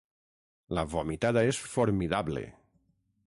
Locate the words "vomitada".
0.93-1.45